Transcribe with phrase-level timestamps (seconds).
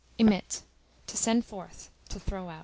[0.17, 0.63] Emit,
[1.05, 2.59] to send forth, to throw out.